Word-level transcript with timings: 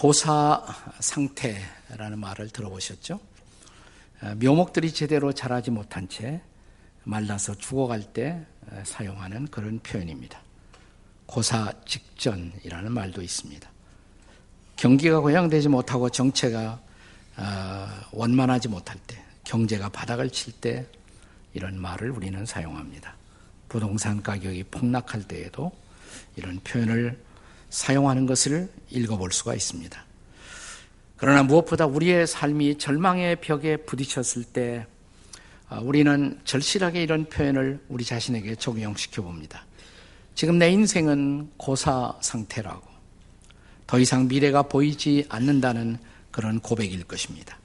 고사 0.00 0.64
상태라는 0.98 2.20
말을 2.20 2.48
들어보셨죠? 2.48 3.20
어, 4.22 4.34
묘목들이 4.40 4.94
제대로 4.94 5.34
자라지 5.34 5.70
못한 5.70 6.08
채 6.08 6.40
말라서 7.04 7.54
죽어갈 7.56 8.02
때 8.04 8.40
어, 8.70 8.82
사용하는 8.82 9.48
그런 9.48 9.78
표현입니다. 9.80 10.40
고사 11.26 11.74
직전이라는 11.84 12.90
말도 12.90 13.20
있습니다. 13.20 13.68
경기가 14.76 15.20
고양되지 15.20 15.68
못하고 15.68 16.08
정체가 16.08 16.80
어, 17.36 17.88
원만하지 18.12 18.68
못할 18.68 18.96
때, 19.06 19.22
경제가 19.44 19.90
바닥을 19.90 20.30
칠 20.30 20.54
때 20.62 20.86
이런 21.52 21.78
말을 21.78 22.10
우리는 22.10 22.46
사용합니다. 22.46 23.16
부동산 23.68 24.22
가격이 24.22 24.64
폭락할 24.64 25.24
때에도 25.24 25.70
이런 26.36 26.58
표현을 26.60 27.22
사용하는 27.70 28.26
것을 28.26 28.68
읽어볼 28.90 29.32
수가 29.32 29.54
있습니다. 29.54 30.04
그러나 31.16 31.42
무엇보다 31.42 31.86
우리의 31.86 32.26
삶이 32.26 32.78
절망의 32.78 33.36
벽에 33.36 33.76
부딪혔을 33.76 34.44
때 34.44 34.86
아, 35.68 35.78
우리는 35.78 36.40
절실하게 36.44 37.02
이런 37.02 37.26
표현을 37.26 37.80
우리 37.88 38.04
자신에게 38.04 38.56
적용시켜 38.56 39.22
봅니다. 39.22 39.64
지금 40.34 40.58
내 40.58 40.70
인생은 40.70 41.50
고사 41.56 42.14
상태라고 42.20 42.82
더 43.86 43.98
이상 43.98 44.26
미래가 44.26 44.62
보이지 44.62 45.26
않는다는 45.28 45.98
그런 46.30 46.60
고백일 46.60 47.04
것입니다. 47.04 47.56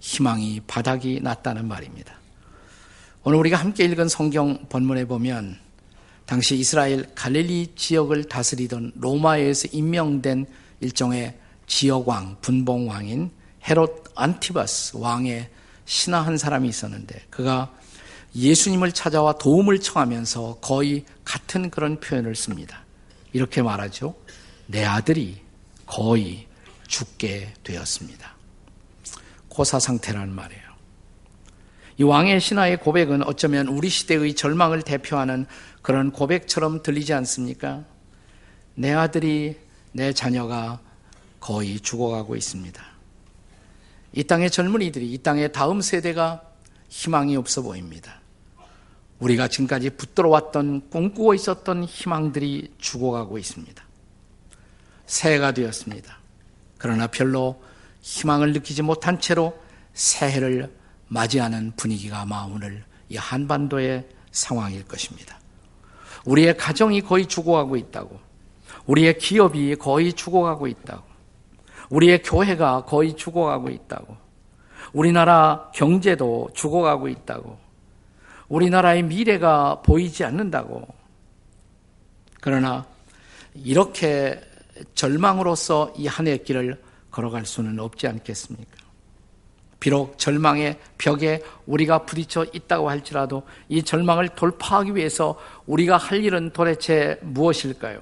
희망이 0.00 0.60
바닥이 0.66 1.20
났다는 1.22 1.66
말입니다. 1.66 2.14
오늘 3.22 3.38
우리가 3.38 3.56
함께 3.56 3.84
읽은 3.84 4.08
성경 4.08 4.58
본문에 4.68 5.04
보면 5.06 5.58
당시 6.28 6.56
이스라엘 6.56 7.06
갈릴리 7.14 7.72
지역을 7.74 8.24
다스리던 8.24 8.92
로마에서 8.96 9.68
임명된 9.72 10.44
일종의 10.80 11.34
지역왕, 11.66 12.36
분봉왕인 12.42 13.30
헤롯 13.66 14.04
안티바스 14.14 14.98
왕의 14.98 15.48
신하 15.86 16.20
한 16.20 16.36
사람이 16.36 16.68
있었는데 16.68 17.18
그가 17.30 17.74
예수님을 18.36 18.92
찾아와 18.92 19.38
도움을 19.38 19.80
청하면서 19.80 20.58
거의 20.60 21.06
같은 21.24 21.70
그런 21.70 21.98
표현을 21.98 22.34
씁니다. 22.34 22.84
이렇게 23.32 23.62
말하죠. 23.62 24.14
내 24.66 24.84
아들이 24.84 25.40
거의 25.86 26.46
죽게 26.88 27.54
되었습니다. 27.64 28.36
고사 29.48 29.80
상태라는 29.80 30.34
말이에요. 30.34 30.68
이 32.00 32.04
왕의 32.04 32.40
신하의 32.40 32.76
고백은 32.76 33.24
어쩌면 33.24 33.66
우리 33.66 33.88
시대의 33.88 34.34
절망을 34.34 34.82
대표하는 34.82 35.46
그런 35.88 36.12
고백처럼 36.12 36.82
들리지 36.82 37.14
않습니까? 37.14 37.82
내 38.74 38.92
아들이, 38.92 39.56
내 39.92 40.12
자녀가 40.12 40.82
거의 41.40 41.80
죽어가고 41.80 42.36
있습니다. 42.36 42.84
이 44.12 44.22
땅의 44.22 44.50
젊은이들이, 44.50 45.10
이 45.10 45.16
땅의 45.16 45.52
다음 45.52 45.80
세대가 45.80 46.42
희망이 46.90 47.36
없어 47.36 47.62
보입니다. 47.62 48.20
우리가 49.18 49.48
지금까지 49.48 49.88
붙들어 49.88 50.28
왔던, 50.28 50.90
꿈꾸고 50.90 51.32
있었던 51.32 51.84
희망들이 51.84 52.74
죽어가고 52.76 53.38
있습니다. 53.38 53.82
새해가 55.06 55.52
되었습니다. 55.52 56.18
그러나 56.76 57.06
별로 57.06 57.62
희망을 58.02 58.52
느끼지 58.52 58.82
못한 58.82 59.18
채로 59.18 59.58
새해를 59.94 60.70
맞이하는 61.06 61.72
분위기가 61.76 62.26
오늘 62.52 62.84
이 63.08 63.16
한반도의 63.16 64.06
상황일 64.32 64.84
것입니다. 64.84 65.37
우리의 66.28 66.56
가정이 66.56 67.00
거의 67.00 67.26
죽어가고 67.26 67.76
있다고. 67.76 68.18
우리의 68.86 69.18
기업이 69.18 69.76
거의 69.76 70.12
죽어가고 70.12 70.66
있다고. 70.66 71.02
우리의 71.90 72.22
교회가 72.22 72.84
거의 72.84 73.16
죽어가고 73.16 73.70
있다고. 73.70 74.16
우리나라 74.92 75.70
경제도 75.74 76.50
죽어가고 76.54 77.08
있다고. 77.08 77.58
우리나라의 78.48 79.02
미래가 79.04 79.80
보이지 79.82 80.24
않는다고. 80.24 80.86
그러나 82.40 82.86
이렇게 83.54 84.40
절망으로서 84.94 85.92
이 85.96 86.06
한 86.06 86.26
해 86.26 86.36
길을 86.38 86.80
걸어갈 87.10 87.46
수는 87.46 87.80
없지 87.80 88.06
않겠습니까? 88.06 88.77
비록 89.80 90.18
절망의 90.18 90.78
벽에 90.98 91.42
우리가 91.66 92.04
부딪혀 92.04 92.46
있다고 92.52 92.90
할지라도 92.90 93.44
이 93.68 93.82
절망을 93.82 94.30
돌파하기 94.30 94.96
위해서 94.96 95.38
우리가 95.66 95.96
할 95.96 96.24
일은 96.24 96.50
도대체 96.52 97.18
무엇일까요? 97.22 98.00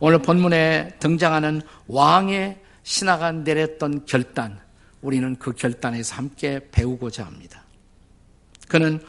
오늘 0.00 0.18
본문에 0.18 0.96
등장하는 0.98 1.62
왕의 1.86 2.60
신하가 2.82 3.32
내렸던 3.32 4.06
결단, 4.06 4.60
우리는 5.00 5.36
그 5.36 5.52
결단에서 5.52 6.16
함께 6.16 6.68
배우고자 6.70 7.24
합니다. 7.24 7.62
그는 8.68 9.00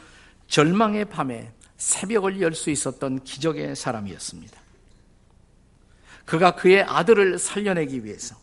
절망의 0.46 1.06
밤에 1.06 1.50
새벽을 1.76 2.40
열 2.40 2.54
수 2.54 2.70
있었던 2.70 3.24
기적의 3.24 3.74
사람이었습니다. 3.76 4.58
그가 6.24 6.54
그의 6.54 6.82
아들을 6.82 7.38
살려내기 7.38 8.04
위해서 8.04 8.36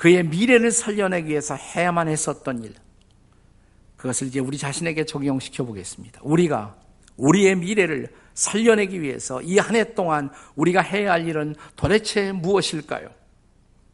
그의 0.00 0.24
미래를 0.24 0.70
살려내기 0.70 1.28
위해서 1.28 1.54
해야만 1.56 2.08
했었던 2.08 2.64
일. 2.64 2.74
그것을 3.98 4.28
이제 4.28 4.40
우리 4.40 4.56
자신에게 4.56 5.04
적용시켜 5.04 5.62
보겠습니다. 5.62 6.20
우리가 6.24 6.74
우리의 7.18 7.54
미래를 7.56 8.08
살려내기 8.32 9.02
위해서 9.02 9.42
이 9.42 9.58
한 9.58 9.74
해 9.76 9.92
동안 9.92 10.30
우리가 10.56 10.80
해야 10.80 11.12
할 11.12 11.28
일은 11.28 11.54
도대체 11.76 12.32
무엇일까요? 12.32 13.10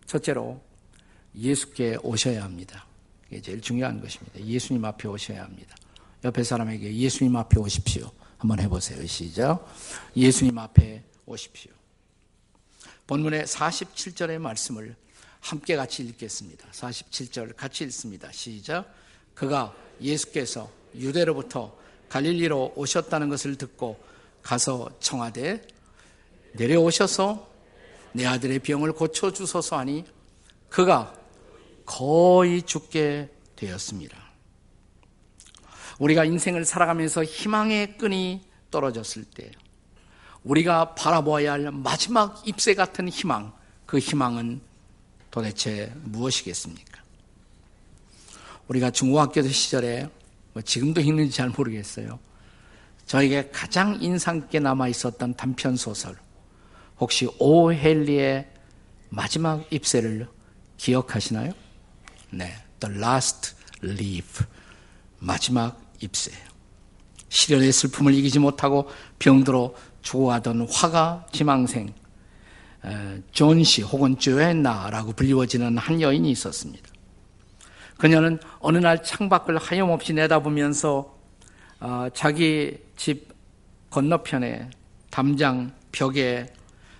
첫째로 0.06 0.60
예수께 1.34 1.96
오셔야 2.04 2.44
합니다. 2.44 2.86
이게 3.28 3.42
제일 3.42 3.60
중요한 3.60 4.00
것입니다. 4.00 4.38
예수님 4.38 4.84
앞에 4.84 5.08
오셔야 5.08 5.42
합니다. 5.42 5.74
옆에 6.22 6.44
사람에게 6.44 6.94
예수님 6.94 7.34
앞에 7.34 7.58
오십시오. 7.58 8.12
한번 8.38 8.60
해보세요. 8.60 9.04
시작. 9.08 9.66
예수님 10.16 10.56
앞에 10.56 11.02
오십시오. 11.26 11.72
본문의 13.08 13.42
47절의 13.42 14.38
말씀을 14.38 14.94
함께 15.46 15.76
같이 15.76 16.02
읽겠습니다. 16.02 16.66
47절 16.72 17.54
같이 17.54 17.84
읽습니다. 17.84 18.32
시작. 18.32 18.92
그가 19.34 19.74
예수께서 20.00 20.68
유대로부터 20.96 21.76
갈릴리로 22.08 22.72
오셨다는 22.74 23.28
것을 23.28 23.56
듣고 23.56 24.00
가서 24.42 24.90
청하되 24.98 25.64
내려오셔서 26.54 27.48
내 28.12 28.26
아들의 28.26 28.58
병을 28.58 28.92
고쳐 28.92 29.32
주소서 29.32 29.78
하니 29.78 30.04
그가 30.68 31.14
거의 31.84 32.62
죽게 32.62 33.30
되었습니다. 33.54 34.18
우리가 36.00 36.24
인생을 36.24 36.64
살아가면서 36.64 37.22
희망의 37.22 37.98
끈이 37.98 38.42
떨어졌을 38.72 39.24
때 39.24 39.52
우리가 40.42 40.94
바라보아야 40.94 41.52
할 41.52 41.70
마지막 41.70 42.46
잎새 42.48 42.74
같은 42.74 43.08
희망, 43.08 43.52
그 43.86 43.98
희망은 43.98 44.65
도대체 45.36 45.92
무엇이겠습니까? 46.04 47.02
우리가 48.68 48.90
중고학교 48.90 49.42
시절에 49.42 50.08
뭐 50.54 50.62
지금도 50.62 51.02
읽는지 51.02 51.36
잘 51.36 51.50
모르겠어요. 51.50 52.18
저에게 53.04 53.50
가장 53.50 53.98
인상 54.00 54.40
깊게 54.40 54.60
남아 54.60 54.88
있었던 54.88 55.34
단편 55.34 55.76
소설 55.76 56.16
혹시 56.98 57.28
오헬리의 57.38 58.50
마지막 59.10 59.70
잎새를 59.70 60.26
기억하시나요? 60.78 61.52
네, 62.30 62.56
The 62.80 62.96
Last 62.96 63.56
Leaf 63.84 64.42
마지막 65.18 65.78
잎새. 66.00 66.32
시련의 67.28 67.72
슬픔을 67.72 68.14
이기지 68.14 68.38
못하고 68.38 68.88
병들어 69.18 69.74
죽어가던 70.00 70.66
화가 70.70 71.26
지망생 71.30 71.92
존씨 73.32 73.82
혹은 73.82 74.18
조앤나라고 74.18 75.12
불리워지는 75.12 75.78
한 75.78 76.00
여인이 76.00 76.30
있었습니다. 76.30 76.88
그녀는 77.98 78.38
어느 78.60 78.78
날 78.78 79.02
창밖을 79.02 79.58
하염없이 79.58 80.12
내다보면서 80.12 81.16
어, 81.80 82.08
자기 82.14 82.78
집 82.96 83.28
건너편에 83.90 84.70
담장 85.10 85.72
벽에 85.92 86.52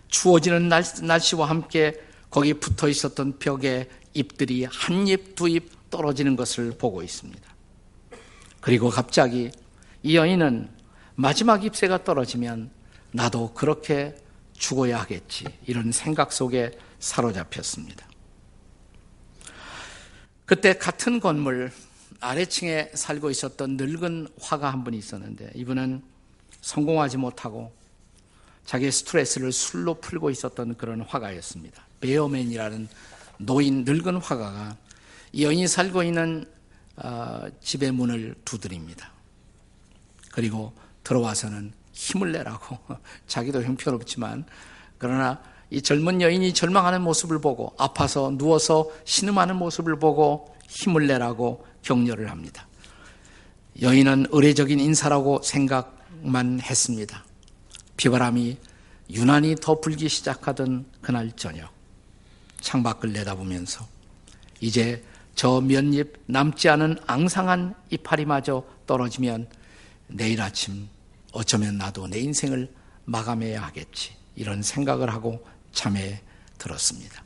추워지는 0.09 0.69
날씨와 1.03 1.49
함께 1.49 2.01
거기 2.31 2.55
붙어 2.55 2.89
있었던 2.89 3.39
벽에 3.39 3.89
잎들이 4.15 4.65
한 4.65 5.07
잎, 5.07 5.35
두 5.35 5.49
잎 5.49 5.91
떨어지는 5.91 6.37
것을 6.37 6.73
보고 6.77 7.03
있습니다. 7.03 7.43
그리고 8.61 8.91
갑자기 8.91 9.51
이 10.03 10.17
여인은 10.17 10.69
마지막 11.15 11.65
잎새가 11.65 12.05
떨어지면 12.05 12.71
나도 13.13 13.55
그렇게 13.55 14.15
죽어야 14.57 15.01
하겠지. 15.01 15.45
이런 15.67 15.93
생각 15.93 16.33
속에 16.33 16.73
사로잡혔습니다. 16.99 18.07
그때 20.45 20.79
같은 20.79 21.21
건물 21.21 21.73
아래층에 22.21 22.93
살고 22.95 23.31
있었던 23.31 23.77
늙은 23.77 24.29
화가 24.41 24.73
한 24.73 24.85
분이 24.85 24.97
있었는데 24.97 25.51
이분은 25.55 26.03
성공하지 26.61 27.17
못하고 27.17 27.75
자기의 28.65 28.91
스트레스를 28.91 29.53
술로 29.53 29.95
풀고 30.01 30.31
있었던 30.31 30.77
그런 30.77 31.01
화가였습니다. 31.03 31.87
베어맨이라는 32.01 32.89
노인 33.39 33.85
늙은 33.85 34.17
화가가 34.17 34.77
여인이 35.39 35.69
살고 35.69 36.03
있는 36.03 36.47
어, 36.97 37.43
집의 37.61 37.93
문을 37.93 38.35
두드립니다. 38.45 39.13
그리고 40.33 40.73
들어와서는 41.05 41.73
힘을 41.97 42.33
내라고 42.33 42.79
자기도 43.27 43.63
형편없지만 43.63 44.45
그러나 44.99 45.41
이 45.71 45.81
젊은 45.83 46.21
여인이 46.21 46.53
절망하는 46.53 47.01
모습을 47.03 47.41
보고 47.41 47.75
아파서 47.79 48.31
누워서 48.37 48.89
신음하는 49.05 49.57
모습을 49.57 49.99
보고 49.99 50.55
힘을 50.69 51.07
내라고 51.07 51.67
격려를 51.83 52.31
합니다. 52.31 52.69
여인은 53.81 54.27
의례적인 54.31 54.79
인사라고 54.79 55.43
생각만 55.43 56.61
했습니다. 56.61 57.25
비바람이 57.97 58.59
유난히 59.11 59.57
더 59.57 59.81
불기 59.81 60.09
시작하던 60.09 60.87
그날 61.01 61.33
저녁 61.33 61.71
창밖을 62.61 63.13
내다보면서 63.13 63.87
이제 64.61 65.03
저 65.35 65.61
몇 65.61 65.95
잎 65.95 66.13
남지 66.27 66.69
않은 66.69 66.99
앙상한 67.07 67.75
이파리마저 67.91 68.65
떨어지면 68.87 69.49
내일 70.09 70.41
아침 70.43 70.89
어쩌면 71.33 71.79
나도 71.79 72.09
내 72.09 72.19
인생을 72.21 72.73
마감해야 73.05 73.63
하겠지. 73.63 74.17
이런 74.35 74.63
생각을 74.63 75.13
하고 75.13 75.45
잠에 75.73 76.23
들었습니다. 76.59 77.25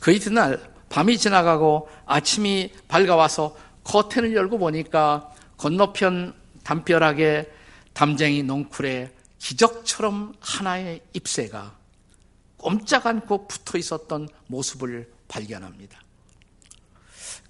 그 0.00 0.12
이튿날 0.12 0.72
밤이 0.88 1.18
지나가고 1.18 1.88
아침이 2.06 2.72
밝아와서 2.88 3.56
커튼을 3.84 4.34
열고 4.34 4.58
보니까 4.58 5.32
건너편 5.56 6.34
담벼락에 6.62 7.50
담쟁이 7.92 8.42
넝쿨에 8.42 9.12
기적처럼 9.38 10.34
하나의 10.40 11.00
잎새가 11.12 11.76
꼼짝 12.56 13.06
않고 13.06 13.46
붙어 13.48 13.78
있었던 13.78 14.28
모습을 14.46 15.12
발견합니다. 15.28 16.00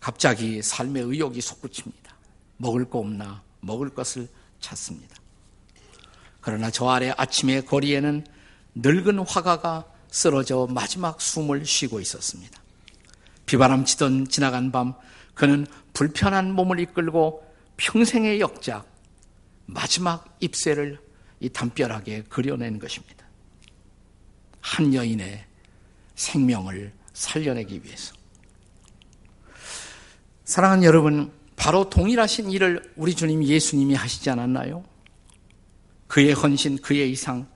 갑자기 0.01 0.63
삶의 0.63 1.03
의욕이 1.03 1.41
솟구칩니다. 1.41 2.15
먹을 2.59 2.89
거 2.89 2.99
없나 2.99 3.43
먹을 3.61 3.89
것을 3.91 4.29
찾습니다. 4.61 5.18
그러나 6.49 6.71
저 6.71 6.89
아래 6.89 7.13
아침의 7.15 7.67
거리에는 7.67 8.25
늙은 8.75 9.19
화가가 9.19 9.85
쓰러져 10.09 10.67
마지막 10.71 11.21
숨을 11.21 11.67
쉬고 11.67 12.01
있었습니다. 12.01 12.59
비바람 13.45 13.85
치던 13.85 14.29
지나간 14.29 14.73
밤 14.73 14.95
그는 15.35 15.67
불편한 15.93 16.55
몸을 16.55 16.81
이끌고 16.81 17.47
평생의 17.77 18.41
역작 18.41 18.91
마지막 19.67 20.39
잎새를 20.41 20.99
이 21.41 21.51
담벼락에 21.51 22.23
그려낸 22.31 22.79
것입니다. 22.79 23.27
한 24.63 24.95
여인의 24.95 25.45
생명을 26.15 26.95
살려내기 27.13 27.85
위해서. 27.85 28.15
사랑하는 30.47 30.85
여러분, 30.85 31.31
바로 31.57 31.91
동일하신 31.91 32.51
일을 32.51 32.91
우리 32.97 33.15
주님 33.15 33.45
예수님이 33.45 33.95
하시지 33.95 34.31
않았나요? 34.31 34.83
그의 36.09 36.33
헌신, 36.33 36.79
그의 36.79 37.13
이상, 37.13 37.47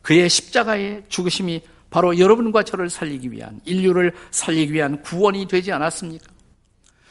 그의 0.00 0.30
십자가의 0.30 1.04
죽으심이 1.08 1.62
바로 1.90 2.18
여러분과 2.18 2.62
저를 2.62 2.88
살리기 2.88 3.32
위한, 3.32 3.60
인류를 3.64 4.14
살리기 4.30 4.72
위한 4.72 5.02
구원이 5.02 5.46
되지 5.48 5.72
않았습니까? 5.72 6.32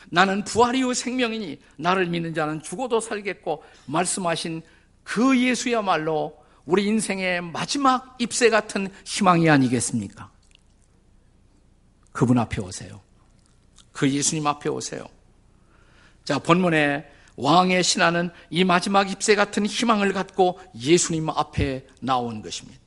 나는 0.09 0.43
부활 0.43 0.75
이후 0.75 0.93
생명이니 0.93 1.59
나를 1.77 2.07
믿는 2.07 2.33
자는 2.33 2.61
죽어도 2.61 2.99
살겠고 2.99 3.63
말씀하신 3.87 4.61
그 5.03 5.39
예수야말로 5.39 6.37
우리 6.65 6.85
인생의 6.85 7.41
마지막 7.41 8.15
잎새 8.19 8.49
같은 8.49 8.87
희망이 9.05 9.49
아니겠습니까? 9.49 10.31
그분 12.11 12.37
앞에 12.39 12.61
오세요. 12.61 13.01
그 13.91 14.09
예수님 14.09 14.45
앞에 14.47 14.69
오세요. 14.69 15.05
자, 16.23 16.39
본문에 16.39 17.05
왕의 17.37 17.83
신하는 17.83 18.29
이 18.49 18.63
마지막 18.63 19.11
잎새 19.11 19.35
같은 19.35 19.65
희망을 19.65 20.13
갖고 20.13 20.59
예수님 20.79 21.29
앞에 21.29 21.85
나온 22.01 22.41
것입니다. 22.41 22.79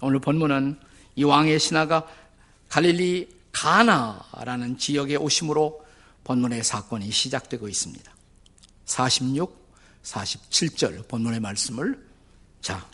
오늘 0.00 0.18
본문은 0.18 0.78
이 1.14 1.24
왕의 1.24 1.60
신하가 1.60 2.06
갈릴리 2.68 3.28
가나라는 3.52 4.78
지역에 4.78 5.16
오심으로 5.16 5.84
본문의 6.24 6.64
사건이 6.64 7.10
시작되고 7.10 7.68
있습니다. 7.68 8.12
46, 8.84 9.56
47절 10.02 11.06
본문의 11.06 11.40
말씀을 11.40 12.04
자, 12.60 12.86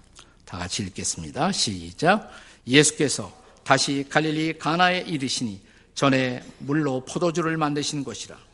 다 0.44 0.58
같이 0.58 0.82
읽겠습니다. 0.82 1.52
시작. 1.52 2.30
예수께서 2.66 3.32
다시 3.64 4.04
갈릴리 4.08 4.58
가나에 4.58 5.00
이르시니 5.00 5.60
전에 5.94 6.42
물로 6.58 7.04
포도주를 7.04 7.56
만드신 7.56 8.04
것이라. 8.04 8.47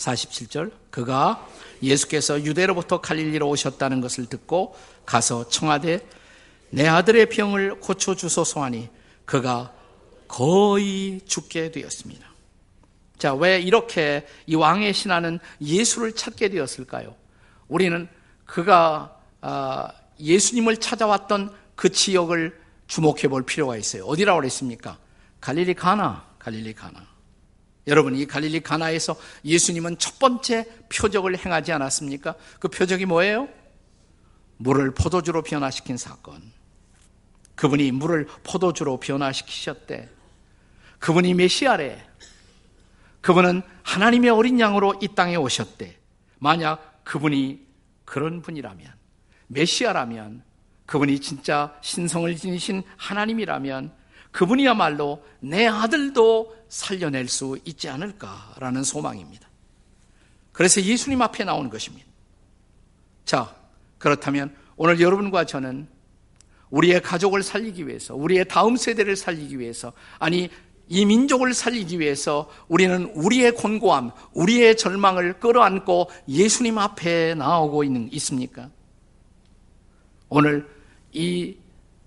47절 0.00 0.72
그가 0.90 1.46
예수께서 1.82 2.42
유대로부터 2.42 3.00
갈릴리로 3.00 3.48
오셨다는 3.48 4.00
것을 4.00 4.26
듣고 4.26 4.74
가서 5.04 5.48
청하되 5.48 6.06
내 6.70 6.88
아들의 6.88 7.28
병을 7.28 7.80
고쳐 7.80 8.14
주소서 8.14 8.62
하니 8.62 8.88
그가 9.24 9.72
거의 10.26 11.20
죽게 11.26 11.70
되었습니다. 11.72 12.28
자, 13.18 13.34
왜 13.34 13.60
이렇게 13.60 14.26
이 14.46 14.54
왕의 14.54 14.94
신하는 14.94 15.40
예수를 15.60 16.12
찾게 16.12 16.48
되었을까요? 16.48 17.14
우리는 17.68 18.08
그가 18.46 19.16
아, 19.42 19.92
예수님을 20.18 20.78
찾아왔던 20.78 21.54
그 21.74 21.90
지역을 21.90 22.58
주목해 22.86 23.28
볼 23.28 23.44
필요가 23.44 23.76
있어요. 23.76 24.04
어디라고 24.04 24.40
그랬습니까? 24.40 24.98
갈릴리 25.40 25.74
가나, 25.74 26.26
갈릴리 26.38 26.74
가나. 26.74 27.06
여러분, 27.90 28.14
이 28.14 28.24
갈릴리 28.24 28.60
가나에서 28.60 29.16
예수님은 29.44 29.98
첫 29.98 30.20
번째 30.20 30.64
표적을 30.88 31.36
행하지 31.44 31.72
않았습니까? 31.72 32.36
그 32.60 32.68
표적이 32.68 33.04
뭐예요? 33.06 33.48
물을 34.58 34.94
포도주로 34.94 35.42
변화시킨 35.42 35.96
사건. 35.96 36.40
그분이 37.56 37.90
물을 37.90 38.28
포도주로 38.44 39.00
변화시키셨대. 39.00 40.08
그분이 41.00 41.34
메시아래. 41.34 42.06
그분은 43.22 43.62
하나님의 43.82 44.30
어린 44.30 44.60
양으로 44.60 44.94
이 45.02 45.08
땅에 45.08 45.34
오셨대. 45.34 45.98
만약 46.38 47.02
그분이 47.02 47.66
그런 48.04 48.40
분이라면, 48.40 48.88
메시아라면, 49.48 50.44
그분이 50.86 51.18
진짜 51.18 51.76
신성을 51.80 52.34
지니신 52.36 52.84
하나님이라면, 52.96 53.92
그분이야말로 54.30 55.22
내 55.40 55.66
아들도 55.66 56.56
살려낼 56.68 57.28
수 57.28 57.58
있지 57.64 57.88
않을까라는 57.88 58.84
소망입니다. 58.84 59.48
그래서 60.52 60.80
예수님 60.80 61.20
앞에 61.22 61.44
나온 61.44 61.70
것입니다. 61.70 62.06
자, 63.24 63.54
그렇다면 63.98 64.54
오늘 64.76 65.00
여러분과 65.00 65.44
저는 65.46 65.88
우리의 66.70 67.02
가족을 67.02 67.42
살리기 67.42 67.86
위해서, 67.86 68.14
우리의 68.14 68.46
다음 68.46 68.76
세대를 68.76 69.16
살리기 69.16 69.58
위해서, 69.58 69.92
아니, 70.18 70.48
이 70.88 71.04
민족을 71.04 71.54
살리기 71.54 72.00
위해서 72.00 72.50
우리는 72.66 73.12
우리의 73.14 73.52
곤고함, 73.52 74.10
우리의 74.32 74.76
절망을 74.76 75.38
끌어안고 75.38 76.10
예수님 76.28 76.78
앞에 76.78 77.34
나오고 77.34 77.84
있는, 77.84 78.12
있습니까? 78.12 78.70
오늘 80.28 80.68
이 81.12 81.56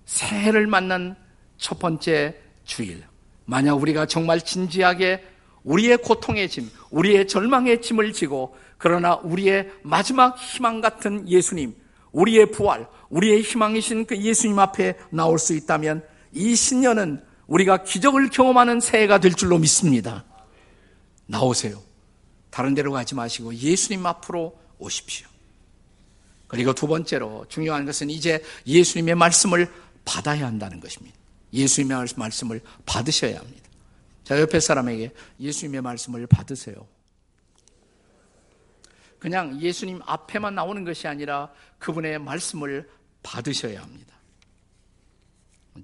새해를 0.06 0.68
맞는 0.68 1.16
첫 1.58 1.80
번째 1.80 2.36
주일. 2.66 3.04
만약 3.46 3.76
우리가 3.76 4.06
정말 4.06 4.42
진지하게 4.42 5.24
우리의 5.64 5.98
고통의 5.98 6.50
짐, 6.50 6.70
우리의 6.92 7.28
절망의 7.28 7.82
짐을 7.82 8.14
지고 8.14 8.56
그러나 8.78 9.16
우리의 9.16 9.72
마지막 9.82 10.38
희망 10.38 10.82
같은 10.82 11.28
예수님, 11.28 11.74
우리의 12.12 12.52
부활, 12.52 12.88
우리의 13.10 13.42
희망이신 13.42 14.06
그 14.06 14.18
예수님 14.18 14.60
앞에 14.60 14.98
나올 15.10 15.40
수 15.40 15.54
있다면 15.54 16.04
이 16.34 16.56
신년은 16.56 17.24
우리가 17.48 17.84
기적을 17.84 18.30
경험하는 18.30 18.80
새해가 18.80 19.20
될 19.20 19.34
줄로 19.34 19.58
믿습니다. 19.58 20.26
나오세요. 21.26 21.82
다른 22.50 22.74
데로 22.74 22.92
가지 22.92 23.16
마시고 23.16 23.56
예수님 23.56 24.06
앞으로 24.06 24.60
오십시오. 24.80 25.28
그리고 26.48 26.74
두 26.74 26.88
번째로 26.88 27.46
중요한 27.50 27.86
것은 27.86 28.10
이제 28.10 28.44
예수님의 28.68 29.16
말씀을 29.16 29.72
받아야 30.06 30.46
한다는 30.46 30.80
것입니다. 30.80 31.18
예수님의 31.54 32.08
말씀을 32.16 32.62
받으셔야 32.86 33.40
합니다. 33.40 33.70
자, 34.24 34.40
옆에 34.40 34.60
사람에게 34.60 35.14
예수님의 35.40 35.82
말씀을 35.82 36.28
받으세요. 36.28 36.88
그냥 39.20 39.62
예수님 39.62 40.02
앞에만 40.06 40.56
나오는 40.56 40.84
것이 40.84 41.08
아니라 41.08 41.50
그분의 41.80 42.20
말씀을 42.20 42.90
받으셔야 43.22 43.82
합니다. 43.82 44.14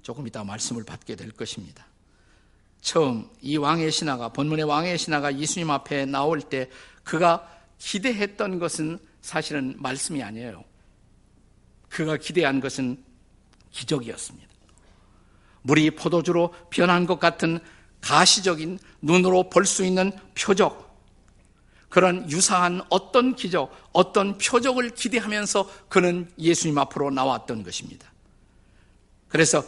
조금 0.02 0.26
이따 0.26 0.44
말씀을 0.44 0.84
받게 0.84 1.16
될 1.16 1.30
것입니다. 1.30 1.86
처음 2.80 3.28
이 3.40 3.56
왕의 3.56 3.90
신하가 3.92 4.30
본문의 4.30 4.64
왕의 4.64 4.98
신하가 4.98 5.38
예수님 5.38 5.70
앞에 5.70 6.06
나올 6.06 6.40
때 6.40 6.68
그가 7.02 7.48
기대했던 7.78 8.58
것은 8.58 8.98
사실은 9.20 9.74
말씀이 9.78 10.22
아니에요. 10.22 10.64
그가 11.88 12.16
기대한 12.16 12.60
것은 12.60 13.02
기적이었습니다. 13.70 14.49
물이 15.62 15.92
포도주로 15.92 16.54
변한 16.70 17.06
것 17.06 17.18
같은 17.20 17.60
가시적인 18.00 18.78
눈으로 19.02 19.50
볼 19.50 19.64
수 19.66 19.84
있는 19.84 20.12
표적, 20.34 20.90
그런 21.88 22.30
유사한 22.30 22.82
어떤 22.88 23.34
기적, 23.34 23.70
어떤 23.92 24.38
표적을 24.38 24.90
기대하면서 24.90 25.68
그는 25.88 26.30
예수님 26.38 26.78
앞으로 26.78 27.10
나왔던 27.10 27.62
것입니다. 27.64 28.10
그래서 29.28 29.64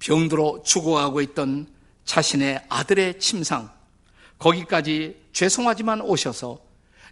병들어 0.00 0.62
죽어가고 0.64 1.20
있던 1.20 1.68
자신의 2.04 2.64
아들의 2.68 3.20
침상, 3.20 3.70
거기까지 4.38 5.20
죄송하지만 5.32 6.00
오셔서 6.00 6.58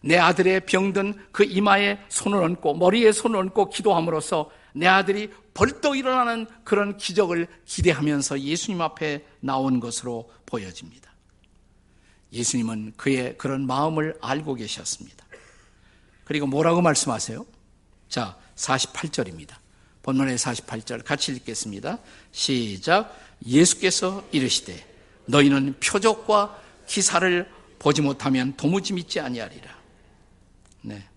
내 0.02 0.16
아들의 0.16 0.66
병든 0.66 1.14
그 1.32 1.44
이마에 1.44 1.98
손을 2.08 2.42
얹고 2.42 2.74
머리에 2.74 3.12
손을 3.12 3.38
얹고 3.38 3.70
기도함으로써 3.70 4.50
내 4.72 4.86
아들이 4.86 5.30
벌떡 5.58 5.96
일어나는 5.96 6.46
그런 6.62 6.96
기적을 6.96 7.48
기대하면서 7.64 8.42
예수님 8.42 8.80
앞에 8.80 9.26
나온 9.40 9.80
것으로 9.80 10.30
보여집니다. 10.46 11.10
예수님은 12.32 12.92
그의 12.96 13.36
그런 13.38 13.66
마음을 13.66 14.16
알고 14.20 14.54
계셨습니다. 14.54 15.26
그리고 16.24 16.46
뭐라고 16.46 16.80
말씀하세요? 16.80 17.44
자, 18.08 18.38
48절입니다. 18.54 19.56
본문의 20.02 20.38
48절 20.38 21.04
같이 21.04 21.32
읽겠습니다. 21.32 21.98
시작. 22.30 23.18
예수께서 23.44 24.24
이르시되 24.30 24.86
너희는 25.26 25.74
표적과 25.80 26.56
기사를 26.86 27.50
보지 27.80 28.00
못하면 28.02 28.56
도무지 28.56 28.92
믿지 28.92 29.18
아니하리라. 29.18 29.76
네. 30.82 31.08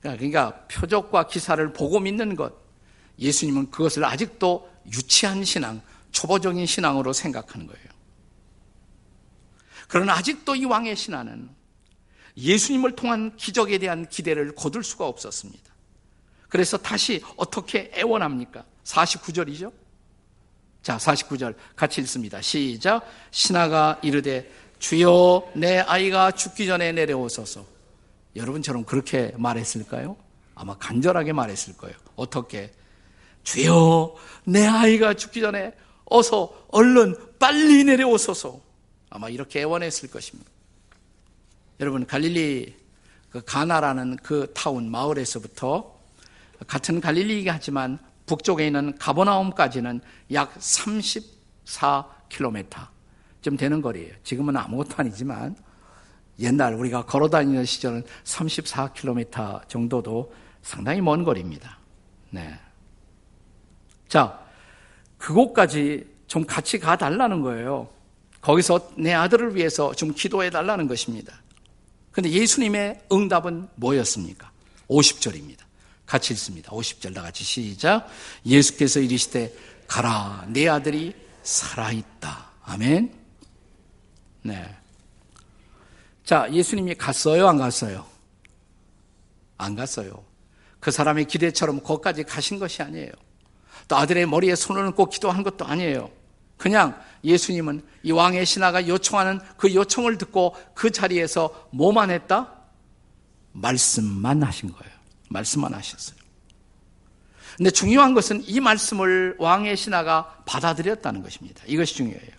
그러니까 0.00 0.64
표적과 0.68 1.26
기사를 1.26 1.72
보고 1.72 1.98
믿는 1.98 2.36
것. 2.36 2.63
예수님은 3.18 3.70
그것을 3.70 4.04
아직도 4.04 4.70
유치한 4.92 5.44
신앙, 5.44 5.80
초보적인 6.12 6.66
신앙으로 6.66 7.12
생각하는 7.12 7.66
거예요. 7.66 7.84
그러나 9.88 10.14
아직도 10.14 10.56
이 10.56 10.64
왕의 10.64 10.96
신앙은 10.96 11.50
예수님을 12.36 12.96
통한 12.96 13.36
기적에 13.36 13.78
대한 13.78 14.08
기대를 14.08 14.54
거둘 14.54 14.82
수가 14.82 15.06
없었습니다. 15.06 15.72
그래서 16.48 16.76
다시 16.76 17.22
어떻게 17.36 17.90
애원합니까? 17.94 18.64
49절이죠? 18.84 19.72
자, 20.82 20.96
49절 20.98 21.54
같이 21.74 22.00
읽습니다. 22.02 22.40
시작. 22.42 23.08
신하가 23.30 23.98
이르되 24.02 24.50
주여 24.78 25.52
내 25.54 25.78
아이가 25.78 26.30
죽기 26.30 26.66
전에 26.66 26.92
내려오소서. 26.92 27.64
여러분처럼 28.36 28.84
그렇게 28.84 29.32
말했을까요? 29.36 30.16
아마 30.54 30.76
간절하게 30.76 31.32
말했을 31.32 31.76
거예요. 31.76 31.96
어떻게? 32.16 32.72
주여 33.44 34.16
내 34.44 34.66
아이가 34.66 35.14
죽기 35.14 35.40
전에 35.40 35.72
어서 36.06 36.66
얼른 36.68 37.38
빨리 37.38 37.84
내려오소서. 37.84 38.60
아마 39.10 39.28
이렇게 39.28 39.60
애원했을 39.60 40.10
것입니다. 40.10 40.50
여러분 41.80 42.06
갈릴리 42.06 42.74
그 43.30 43.42
가나라는 43.44 44.16
그 44.22 44.52
타운 44.54 44.88
마을에서부터 44.90 45.94
같은 46.66 47.00
갈릴리이긴 47.00 47.52
하지만 47.52 47.98
북쪽에 48.26 48.66
있는 48.66 48.96
가버나움까지는 48.98 50.00
약 50.32 50.58
34km쯤 50.58 53.58
되는 53.58 53.82
거리예요. 53.82 54.14
지금은 54.22 54.56
아무것도 54.56 54.94
아니지만 54.96 55.54
옛날 56.38 56.74
우리가 56.74 57.04
걸어 57.04 57.28
다니는 57.28 57.64
시절은 57.64 58.04
34km 58.24 59.68
정도도 59.68 60.32
상당히 60.62 61.00
먼 61.00 61.24
거리입니다. 61.24 61.78
네. 62.30 62.56
자, 64.08 64.38
그곳까지 65.18 66.06
좀 66.26 66.44
같이 66.44 66.78
가달라는 66.78 67.40
거예요. 67.42 67.88
거기서 68.40 68.90
내 68.96 69.12
아들을 69.12 69.56
위해서 69.56 69.94
좀 69.94 70.12
기도해 70.12 70.50
달라는 70.50 70.86
것입니다. 70.86 71.40
근데 72.12 72.30
예수님의 72.30 73.00
응답은 73.10 73.68
뭐였습니까? 73.76 74.50
50절입니다. 74.88 75.60
같이 76.06 76.34
읽습니다. 76.34 76.70
50절 76.70 77.14
다 77.14 77.22
같이 77.22 77.42
시작. 77.42 78.06
예수께서 78.44 79.00
이르시되 79.00 79.52
가라 79.88 80.46
내 80.48 80.68
아들이 80.68 81.14
살아 81.42 81.90
있다. 81.90 82.50
아멘. 82.64 83.12
네. 84.42 84.76
자, 86.24 86.48
예수님이 86.52 86.94
갔어요, 86.94 87.48
안 87.48 87.58
갔어요? 87.58 88.06
안 89.56 89.74
갔어요. 89.74 90.24
그 90.80 90.90
사람의 90.90 91.26
기대처럼 91.26 91.82
거기까지 91.82 92.24
가신 92.24 92.58
것이 92.58 92.82
아니에요. 92.82 93.10
또 93.88 93.96
아들의 93.96 94.26
머리에 94.26 94.54
손을 94.54 94.84
얹고 94.86 95.06
기도한 95.06 95.42
것도 95.42 95.64
아니에요. 95.64 96.10
그냥 96.56 96.98
예수님은 97.24 97.82
이 98.02 98.12
왕의 98.12 98.46
신하가 98.46 98.86
요청하는 98.88 99.40
그 99.56 99.74
요청을 99.74 100.18
듣고 100.18 100.54
그 100.74 100.90
자리에서 100.90 101.68
뭐만 101.70 102.10
했다? 102.10 102.52
말씀만 103.52 104.42
하신 104.42 104.72
거예요. 104.72 104.94
말씀만 105.30 105.74
하셨어요. 105.74 106.16
근데 107.56 107.70
중요한 107.70 108.14
것은 108.14 108.42
이 108.46 108.60
말씀을 108.60 109.36
왕의 109.38 109.76
신하가 109.76 110.42
받아들였다는 110.44 111.22
것입니다. 111.22 111.62
이것이 111.66 111.94
중요해요. 111.94 112.32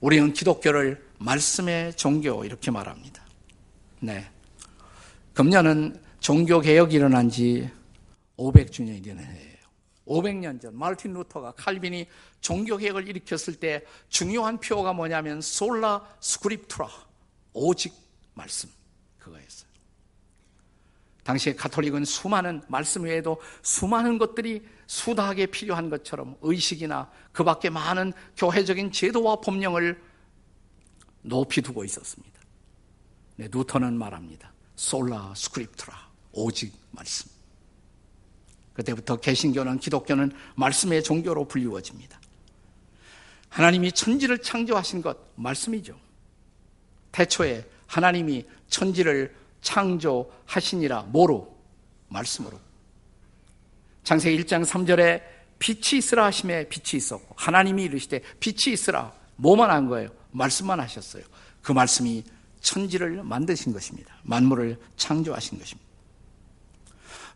우리는 0.00 0.32
기독교를 0.32 1.04
말씀의 1.18 1.94
종교 1.94 2.44
이렇게 2.44 2.70
말합니다. 2.70 3.22
네. 4.00 4.28
금년은 5.34 6.00
종교 6.20 6.60
개혁이 6.60 6.96
일어난 6.96 7.30
지 7.30 7.70
500주년이 8.36 9.04
되는 9.04 9.24
해예요. 9.24 9.45
500년 10.06 10.60
전 10.60 10.76
마르틴 10.76 11.12
루터가 11.12 11.52
칼빈이 11.52 12.06
종교 12.40 12.76
개혁을 12.76 13.08
일으켰을 13.08 13.56
때 13.56 13.84
중요한 14.08 14.58
표어가 14.58 14.92
뭐냐면 14.92 15.40
솔라 15.40 16.06
스크립트라 16.20 16.88
오직 17.52 17.92
말씀 18.34 18.68
그거였어요. 19.18 19.66
당시에 21.24 21.56
가톨릭은 21.56 22.04
수많은 22.04 22.62
말씀 22.68 23.02
외에도 23.02 23.40
수많은 23.62 24.18
것들이 24.18 24.64
수다하게 24.86 25.46
필요한 25.46 25.90
것처럼 25.90 26.36
의식이나 26.40 27.10
그 27.32 27.42
밖에 27.42 27.68
많은 27.68 28.12
교회적인 28.36 28.92
제도와 28.92 29.40
법령을 29.40 30.00
높이 31.22 31.60
두고 31.60 31.84
있었습니다. 31.84 32.40
네, 33.36 33.48
루터는 33.50 33.98
말합니다. 33.98 34.52
솔라 34.76 35.34
스크립트라 35.34 36.10
오직 36.32 36.72
말씀. 36.92 37.35
그때부터 38.76 39.16
개신교는 39.16 39.78
기독교는 39.78 40.32
말씀의 40.54 41.02
종교로 41.02 41.48
불리워집니다. 41.48 42.20
하나님이 43.48 43.92
천지를 43.92 44.42
창조하신 44.42 45.00
것 45.00 45.16
말씀이죠. 45.34 45.98
태초에 47.10 47.64
하나님이 47.86 48.44
천지를 48.68 49.34
창조하시니라 49.62 51.04
뭐로? 51.04 51.56
말씀으로. 52.08 52.60
창세기 54.04 54.44
1장 54.44 54.64
3절에 54.64 55.22
빛이 55.58 55.98
있으라 55.98 56.26
하심에 56.26 56.68
빛이 56.68 56.98
있었고 56.98 57.34
하나님이 57.36 57.84
이르시되 57.84 58.20
빛이 58.40 58.74
있으라 58.74 59.14
뭐만 59.36 59.70
한 59.70 59.88
거예요? 59.88 60.10
말씀만 60.32 60.80
하셨어요. 60.80 61.24
그 61.62 61.72
말씀이 61.72 62.22
천지를 62.60 63.22
만드신 63.24 63.72
것입니다. 63.72 64.14
만물을 64.22 64.78
창조하신 64.98 65.58
것입니다. 65.58 65.85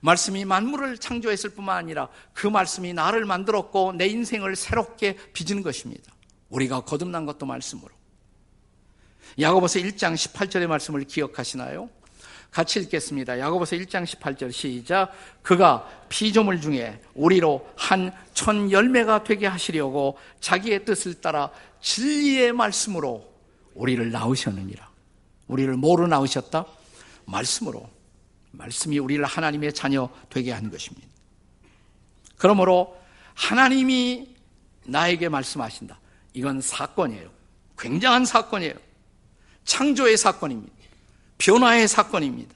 말씀이 0.01 0.45
만물을 0.45 0.99
창조했을 0.99 1.51
뿐만 1.51 1.77
아니라 1.77 2.09
그 2.33 2.47
말씀이 2.47 2.93
나를 2.93 3.25
만들었고 3.25 3.93
내 3.93 4.07
인생을 4.07 4.57
새롭게 4.57 5.17
빚은 5.33 5.63
것입니다. 5.63 6.13
우리가 6.49 6.81
거듭난 6.81 7.27
것도 7.27 7.47
말씀으로. 7.47 7.91
야고보서 9.39 9.79
1장 9.79 10.15
18절의 10.15 10.67
말씀을 10.67 11.05
기억하시나요? 11.05 11.89
같이 12.51 12.81
읽겠습니다. 12.81 13.39
야고보서 13.39 13.77
1장 13.77 14.05
18절 14.05 14.51
시작. 14.51 15.13
그가 15.43 15.89
피조물 16.09 16.61
중에 16.61 17.01
우리로 17.15 17.69
한 17.77 18.13
천 18.41 18.73
열매가 18.73 19.23
되게 19.25 19.47
하시려고 19.47 20.17
자기의 20.41 20.87
뜻을 20.87 21.21
따라 21.21 21.51
진리의 21.83 22.55
말씀으로 22.55 23.31
우리를 23.75 24.11
낳으셨느니라. 24.11 24.89
우리를 25.47 25.77
뭐로 25.77 26.07
낳으셨다? 26.07 26.65
말씀으로. 27.27 27.87
말씀이 28.53 28.99
우리를 28.99 29.25
하나님의 29.25 29.73
자녀 29.73 30.09
되게 30.29 30.53
한 30.53 30.71
것입니다. 30.71 31.09
그러므로 32.37 32.99
하나님이 33.35 34.35
나에게 34.87 35.29
말씀하신다. 35.29 35.99
이건 36.35 36.61
사건이에요. 36.61 37.31
굉장한 37.79 38.25
사건이에요. 38.25 38.75
창조의 39.65 40.17
사건입니다. 40.17 40.73
변화의 41.39 41.89
사건입니다. 41.89 42.55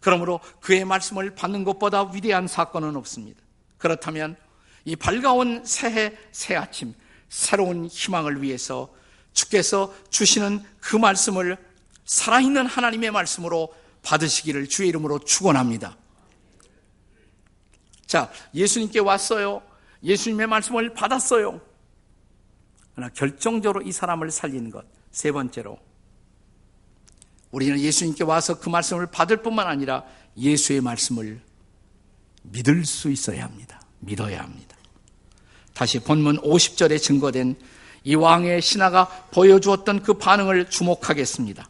그러므로 0.00 0.40
그의 0.60 0.84
말씀을 0.84 1.34
받는 1.34 1.64
것보다 1.64 2.10
위대한 2.10 2.48
사건은 2.48 2.96
없습니다. 2.96 3.40
그렇다면 3.78 4.36
이 4.84 4.96
밝아온 4.96 5.64
새해 5.64 6.16
새 6.32 6.56
아침 6.56 6.94
새로운 7.28 7.86
희망을 7.86 8.42
위해서 8.42 8.92
주께서 9.32 9.94
주시는 10.10 10.62
그 10.80 10.96
말씀을 10.96 11.56
살아있는 12.04 12.66
하나님의 12.66 13.12
말씀으로 13.12 13.72
받으시기를 14.02 14.68
주의 14.68 14.88
이름으로 14.88 15.20
축원합니다. 15.20 15.96
자, 18.06 18.30
예수님께 18.54 19.00
왔어요. 19.00 19.62
예수님의 20.02 20.46
말씀을 20.46 20.92
받았어요. 20.94 21.60
그러나 22.94 23.12
결정적으로 23.12 23.82
이 23.82 23.92
사람을 23.92 24.30
살리는 24.30 24.70
것. 24.70 24.84
세 25.10 25.32
번째로. 25.32 25.78
우리는 27.50 27.78
예수님께 27.78 28.24
와서 28.24 28.58
그 28.58 28.68
말씀을 28.68 29.06
받을 29.06 29.42
뿐만 29.42 29.66
아니라 29.66 30.04
예수의 30.36 30.80
말씀을 30.80 31.40
믿을 32.42 32.84
수 32.84 33.10
있어야 33.10 33.44
합니다. 33.44 33.80
믿어야 34.00 34.42
합니다. 34.42 34.76
다시 35.74 36.00
본문 36.00 36.40
50절에 36.42 37.00
증거된 37.00 37.56
이 38.04 38.14
왕의 38.14 38.60
신하가 38.62 39.28
보여주었던 39.30 40.02
그 40.02 40.14
반응을 40.14 40.68
주목하겠습니다. 40.68 41.68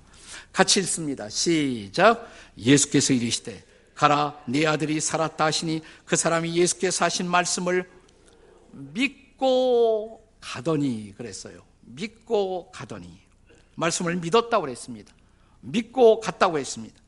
같이 0.52 0.80
읽습니다. 0.80 1.28
시작. 1.28 2.30
예수께서 2.58 3.12
이르시되 3.12 3.64
가라 3.94 4.38
네 4.46 4.66
아들이 4.66 5.00
살았다 5.00 5.44
하시니 5.44 5.82
그 6.04 6.16
사람이 6.16 6.54
예수께서 6.54 7.04
하신 7.04 7.28
말씀을 7.28 7.88
믿고 8.72 10.26
가더니 10.40 11.14
그랬어요. 11.16 11.62
믿고 11.80 12.70
가더니 12.72 13.20
말씀을 13.76 14.16
믿었다고 14.16 14.62
그랬습니다. 14.62 15.12
믿고 15.60 16.20
갔다고 16.20 16.58
했습니다. 16.58 17.00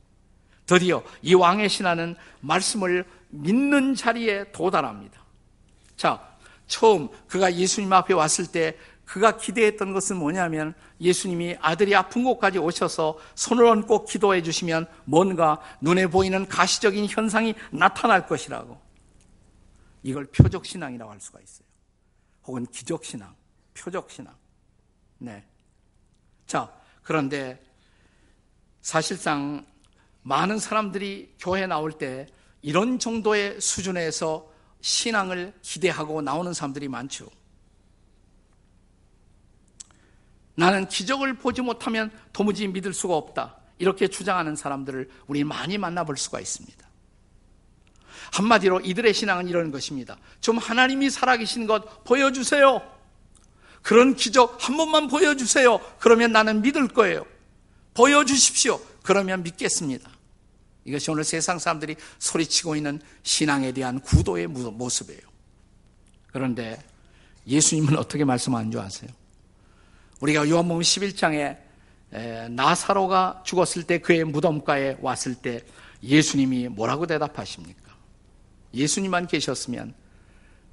드디어 0.65 1.03
이 1.21 1.33
왕의 1.33 1.69
신하는 1.69 2.15
말씀을 2.41 3.05
믿는 3.29 3.95
자리에 3.95 4.51
도달합니다. 4.51 5.23
자, 5.95 6.35
처음 6.67 7.09
그가 7.27 7.53
예수님 7.53 7.91
앞에 7.93 8.13
왔을 8.13 8.47
때 8.47 8.77
그가 9.05 9.37
기대했던 9.37 9.93
것은 9.93 10.17
뭐냐면 10.17 10.73
예수님이 10.99 11.57
아들이 11.61 11.95
아픈 11.95 12.23
곳까지 12.23 12.57
오셔서 12.57 13.17
손을 13.35 13.65
얹고 13.65 14.05
기도해 14.05 14.41
주시면 14.41 14.87
뭔가 15.05 15.61
눈에 15.79 16.07
보이는 16.07 16.47
가시적인 16.47 17.07
현상이 17.07 17.53
나타날 17.71 18.27
것이라고. 18.27 18.79
이걸 20.03 20.25
표적신앙이라고 20.25 21.11
할 21.11 21.19
수가 21.19 21.39
있어요. 21.39 21.67
혹은 22.45 22.65
기적신앙, 22.67 23.35
표적신앙. 23.73 24.33
네. 25.19 25.43
자, 26.45 26.71
그런데 27.01 27.63
사실상 28.81 29.65
많은 30.21 30.59
사람들이 30.59 31.35
교회 31.39 31.65
나올 31.67 31.91
때 31.91 32.27
이런 32.61 32.99
정도의 32.99 33.61
수준에서 33.61 34.47
신앙을 34.81 35.53
기대하고 35.61 36.21
나오는 36.21 36.53
사람들이 36.53 36.87
많죠. 36.87 37.27
나는 40.55 40.87
기적을 40.87 41.35
보지 41.35 41.61
못하면 41.61 42.11
도무지 42.33 42.67
믿을 42.67 42.93
수가 42.93 43.15
없다. 43.15 43.57
이렇게 43.77 44.07
주장하는 44.07 44.55
사람들을 44.55 45.09
우리 45.27 45.43
많이 45.43 45.77
만나볼 45.77 46.17
수가 46.17 46.39
있습니다. 46.39 46.85
한마디로 48.31 48.81
이들의 48.81 49.13
신앙은 49.13 49.47
이런 49.47 49.71
것입니다. 49.71 50.17
좀 50.41 50.57
하나님이 50.57 51.09
살아계신 51.09 51.67
것 51.67 52.03
보여주세요. 52.03 52.81
그런 53.81 54.15
기적 54.15 54.57
한 54.67 54.77
번만 54.77 55.07
보여주세요. 55.07 55.79
그러면 55.99 56.31
나는 56.31 56.61
믿을 56.61 56.87
거예요. 56.87 57.25
보여주십시오. 57.93 58.79
그러면 59.03 59.43
믿겠습니다. 59.43 60.09
이것이 60.85 61.11
오늘 61.11 61.23
세상 61.23 61.59
사람들이 61.59 61.95
소리치고 62.19 62.75
있는 62.75 62.99
신앙에 63.23 63.71
대한 63.71 63.99
구도의 63.99 64.47
모습이에요. 64.47 65.21
그런데 66.31 66.83
예수님은 67.47 67.97
어떻게 67.97 68.25
말씀하는 68.25 68.71
줄 68.71 68.81
아세요? 68.81 69.11
우리가 70.21 70.49
요한복음 70.49 70.81
11장에 70.81 71.57
나사로가 72.51 73.41
죽었을 73.45 73.83
때 73.83 73.99
그의 73.99 74.23
무덤가에 74.23 74.97
왔을 75.01 75.35
때 75.35 75.61
예수님이 76.01 76.69
뭐라고 76.69 77.07
대답하십니까? 77.07 77.93
예수님만 78.73 79.27
계셨으면 79.27 79.93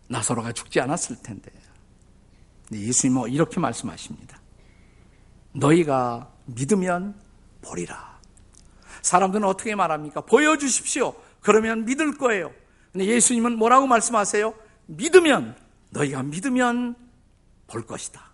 나사로가 0.09 0.53
죽지 0.53 0.81
않았을 0.81 1.23
텐데. 1.23 1.51
예수님은 2.73 3.31
이렇게 3.31 3.61
말씀하십니다. 3.61 4.41
너희가 5.53 6.33
믿으면 6.47 7.15
보리라. 7.63 8.21
사람들은 9.03 9.45
어떻게 9.47 9.75
말합니까? 9.75 10.23
보여주십시오. 10.23 11.15
그러면 11.41 11.85
믿을 11.85 12.17
거예요. 12.17 12.53
근데 12.93 13.07
예수님은 13.07 13.59
뭐라고 13.59 13.87
말씀하세요? 13.87 14.55
믿으면, 14.87 15.57
너희가 15.91 16.23
믿으면 16.23 16.95
볼 17.67 17.87
것이다. 17.87 18.32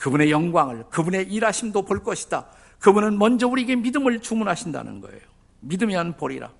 그분의 0.00 0.30
영광을, 0.30 0.84
그분의 0.88 1.30
일하심도 1.30 1.82
볼 1.82 2.02
것이다. 2.02 2.46
그분은 2.78 3.18
먼저 3.18 3.46
우리에게 3.46 3.76
믿음을 3.76 4.20
주문하신다는 4.20 5.02
거예요. 5.02 5.20
믿으면 5.60 6.16
보리라. 6.16 6.50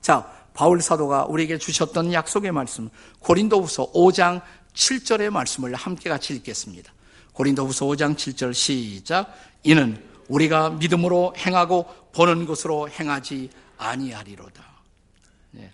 자, 0.00 0.32
바울 0.54 0.80
사도가 0.80 1.26
우리에게 1.26 1.58
주셨던 1.58 2.14
약속의 2.14 2.52
말씀, 2.52 2.88
고린도후서 3.20 3.92
5장 3.92 4.40
7절의 4.72 5.28
말씀을 5.28 5.74
함께 5.74 6.08
같이 6.08 6.34
읽겠습니다. 6.34 6.90
고린도후서 7.34 7.84
5장 7.84 8.16
7절 8.16 8.54
시작. 8.54 9.34
이는 9.62 10.02
우리가 10.28 10.70
믿음으로 10.70 11.34
행하고 11.36 11.86
보는 12.14 12.46
것으로 12.46 12.88
행하지 12.88 13.50
아니하리로다. 13.76 14.64
네. 15.50 15.70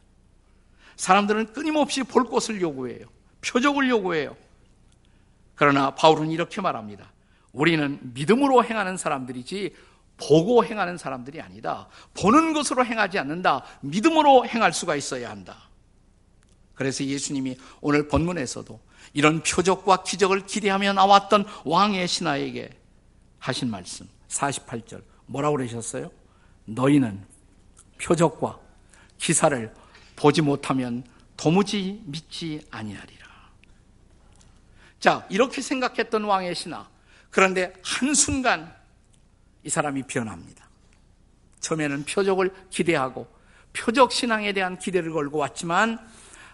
사람들은 0.96 1.52
끊임없이 1.52 2.02
볼 2.02 2.24
것을 2.24 2.61
요구해요. 2.61 3.07
표적을 3.42 3.88
요구해요. 3.88 4.35
그러나 5.55 5.95
바울은 5.95 6.31
이렇게 6.31 6.61
말합니다. 6.61 7.12
우리는 7.53 7.99
믿음으로 8.15 8.65
행하는 8.65 8.97
사람들이지 8.97 9.75
보고 10.17 10.65
행하는 10.65 10.97
사람들이 10.97 11.41
아니다. 11.41 11.88
보는 12.15 12.53
것으로 12.53 12.85
행하지 12.85 13.19
않는다. 13.19 13.65
믿음으로 13.81 14.47
행할 14.47 14.73
수가 14.73 14.97
있어야 14.97 15.31
한다. 15.31 15.69
그래서 16.75 17.05
예수님이 17.05 17.57
오늘 17.81 18.09
본문에서도 18.09 18.81
이런 19.15 19.43
표적과 19.43 20.05
기적을 20.05 20.47
기대하며 20.47 20.95
나왔던 20.95 21.45
왕의 21.65 22.09
신하에게 22.09 22.71
하신 23.38 23.71
말씀 23.71 24.09
48절 24.29 25.03
뭐라고 25.27 25.57
그러셨어요? 25.57 26.11
너희는 26.65 27.25
표적과 28.01 28.59
기사를 29.19 29.75
보지 30.17 30.43
못하면 30.43 31.05
도무지 31.37 32.03
믿지 32.07 32.61
아니하리라. 32.71 33.22
자, 35.03 35.27
이렇게 35.29 35.61
생각했던 35.61 36.23
왕의 36.23 36.55
신하. 36.55 36.88
그런데 37.29 37.73
한순간 37.83 38.73
이 39.65 39.69
사람이 39.69 40.05
변합니다. 40.05 40.69
처음에는 41.59 42.05
표적을 42.05 42.55
기대하고 42.71 43.27
표적 43.73 44.12
신앙에 44.12 44.53
대한 44.53 44.79
기대를 44.79 45.12
걸고 45.12 45.38
왔지만 45.38 45.99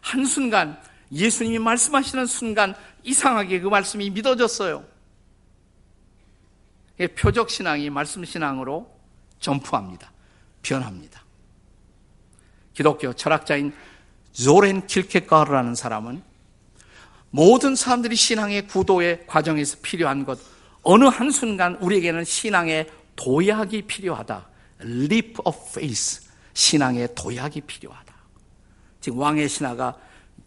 한순간 0.00 0.80
예수님이 1.12 1.58
말씀하시는 1.58 2.24
순간 2.24 2.74
이상하게 3.02 3.60
그 3.60 3.68
말씀이 3.68 4.08
믿어졌어요. 4.08 4.82
표적 7.18 7.50
신앙이 7.50 7.90
말씀 7.90 8.24
신앙으로 8.24 8.90
점프합니다. 9.40 10.10
변합니다. 10.62 11.22
기독교 12.72 13.12
철학자인 13.12 13.74
조렌 14.32 14.86
킬케가르라는 14.86 15.74
사람은 15.74 16.27
모든 17.30 17.74
사람들이 17.74 18.16
신앙의 18.16 18.66
구도의 18.66 19.26
과정에서 19.26 19.78
필요한 19.82 20.24
것, 20.24 20.38
어느 20.82 21.04
한순간 21.04 21.76
우리에게는 21.76 22.24
신앙의 22.24 22.90
도약이 23.16 23.82
필요하다. 23.82 24.48
leap 24.82 25.34
of 25.44 25.58
faith. 25.68 26.26
신앙의 26.54 27.14
도약이 27.14 27.62
필요하다. 27.62 28.14
지금 29.00 29.18
왕의 29.18 29.48
신하가 29.48 29.96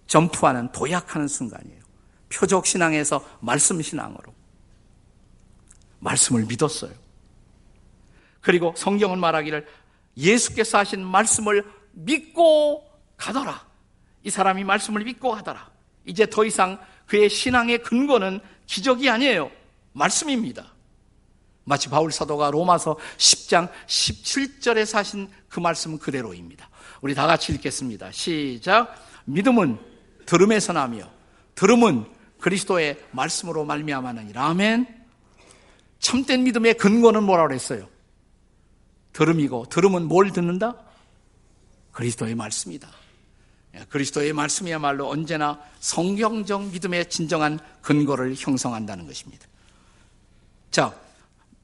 점프하는 0.07 0.71
도약하는 0.71 1.27
순간이에요. 1.27 1.81
표적 2.29 2.65
신앙에서 2.65 3.25
말씀 3.39 3.81
신앙으로. 3.81 4.33
말씀을 5.99 6.45
믿었어요. 6.45 6.91
그리고 8.41 8.73
성경은 8.75 9.19
말하기를 9.19 9.67
예수께서 10.17 10.79
하신 10.79 11.05
말씀을 11.05 11.65
믿고 11.91 12.89
가더라. 13.17 13.65
이 14.23 14.29
사람이 14.29 14.63
말씀을 14.63 15.03
믿고 15.03 15.31
가더라. 15.31 15.70
이제 16.05 16.25
더 16.25 16.45
이상 16.45 16.79
그의 17.05 17.29
신앙의 17.29 17.83
근거는 17.83 18.39
기적이 18.65 19.09
아니에요. 19.09 19.51
말씀입니다. 19.93 20.71
마치 21.63 21.89
바울 21.89 22.11
사도가 22.11 22.51
로마서 22.51 22.97
10장 23.17 23.69
17절에 23.87 24.85
사신 24.85 25.29
그 25.49 25.59
말씀 25.59 25.97
그대로입니다. 25.97 26.69
우리 27.01 27.13
다 27.13 27.27
같이 27.27 27.53
읽겠습니다. 27.53 28.11
시작. 28.11 28.95
믿음은 29.25 29.77
들음에서 30.25 30.73
나며 30.73 31.09
들음은 31.55 32.05
그리스도의 32.39 32.97
말씀으로 33.11 33.65
말미암아느니라. 33.65 34.45
아멘. 34.47 34.87
참된 35.99 36.43
믿음의 36.43 36.75
근거는 36.75 37.23
뭐라 37.23 37.47
그랬어요? 37.47 37.87
들음이고 39.13 39.65
들음은 39.69 40.05
뭘 40.05 40.31
듣는다? 40.31 40.75
그리스도의 41.91 42.35
말씀이다. 42.35 42.89
예, 43.75 43.85
그리스도의 43.85 44.33
말씀이야말로 44.33 45.09
언제나 45.09 45.59
성경적 45.79 46.71
믿음의 46.71 47.09
진정한 47.09 47.59
근거를 47.81 48.35
형성한다는 48.37 49.07
것입니다. 49.07 49.47
자, 50.71 50.93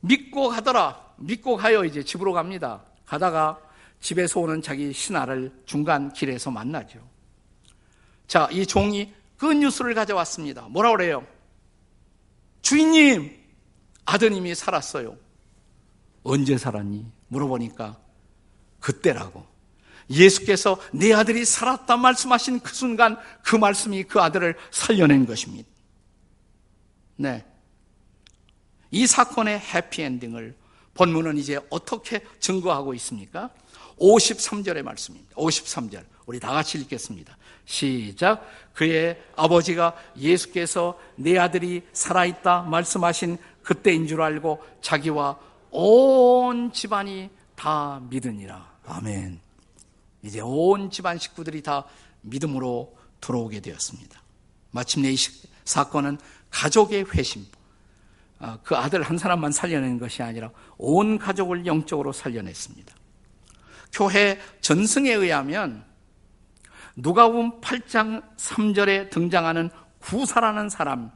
믿고 0.02 0.50
가더라. 0.50 1.06
믿고 1.18 1.58
가요. 1.58 1.84
이제 1.84 2.04
집으로 2.04 2.34
갑니다. 2.34 2.84
가다가 3.06 3.60
집에서 4.00 4.40
오는 4.40 4.62
자기 4.62 4.94
신하를 4.94 5.52
중간 5.66 6.14
길에서 6.14 6.52
만나죠. 6.52 7.00
자, 8.28 8.48
이 8.52 8.66
종이 8.66 9.14
그 9.38 9.54
뉴스를 9.54 9.94
가져왔습니다. 9.94 10.68
뭐라 10.70 10.92
그래요? 10.92 11.26
주인님, 12.62 13.32
아드님이 14.06 14.56
살았어요. 14.56 15.16
언제 16.24 16.58
살았니? 16.58 17.06
물어보니까 17.30 17.98
그때라고. 18.80 19.46
예수께서 20.10 20.80
내 20.92 21.14
아들이 21.14 21.46
살았다 21.46 21.98
말씀하신 21.98 22.62
그 22.62 22.74
순간 22.74 23.18
그 23.44 23.56
말씀이 23.56 24.04
그 24.04 24.22
아들을 24.22 24.56
살려낸 24.72 25.26
것입니다. 25.26 25.68
네. 27.18 27.46
이 28.92 29.06
사건의 29.06 29.60
해피엔딩을 29.60 30.56
본문은 30.94 31.38
이제 31.38 31.60
어떻게 31.70 32.22
증거하고 32.40 32.94
있습니까? 32.96 33.50
53절의 34.00 34.84
말씀입니다. 34.84 35.36
53절. 35.36 36.06
우리 36.26 36.40
다 36.40 36.52
같이 36.52 36.78
읽겠습니다. 36.80 37.38
시작. 37.66 38.46
그의 38.74 39.22
아버지가 39.36 39.96
예수께서 40.18 41.00
내 41.16 41.38
아들이 41.38 41.84
살아있다 41.94 42.64
말씀하신 42.64 43.38
그때인 43.64 44.08
줄 44.08 44.22
알고 44.22 44.64
자기와 44.82 45.38
온 45.72 46.72
집안이 46.72 47.30
다 47.56 48.02
믿으니라. 48.10 48.78
아멘. 48.86 49.47
이제 50.28 50.42
온 50.42 50.92
집안 50.92 51.18
식구들이 51.18 51.64
다 51.64 51.86
믿음으로 52.22 52.96
들어오게 53.22 53.62
되었습니다. 53.62 54.22
마침내 54.72 55.12
이 55.12 55.18
사건은 55.64 56.18
가족의 56.52 57.06
회심, 57.16 57.46
아, 58.40 58.60
그 58.62 58.76
아들 58.76 59.02
한 59.02 59.18
사람만 59.18 59.52
살려낸 59.52 59.98
것이 59.98 60.22
아니라 60.22 60.52
온 60.78 61.18
가족을 61.18 61.66
영적으로 61.66 62.12
살려냈습니다. 62.12 62.94
교회 63.94 64.40
전승에 64.62 65.12
의하면 65.12 65.84
누가복음 66.98 67.62
8장 67.62 68.24
3절에 68.36 69.10
등장하는 69.10 69.70
구사라는 70.00 70.70
사람 70.70 71.12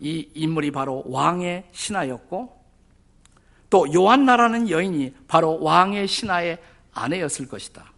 이 0.00 0.28
인물이 0.34 0.70
바로 0.70 1.02
왕의 1.06 1.68
신하였고 1.72 2.56
또 3.70 3.92
요한나라는 3.92 4.70
여인이 4.70 5.14
바로 5.26 5.60
왕의 5.62 6.06
신하의 6.06 6.58
아내였을 6.92 7.48
것이다. 7.48 7.92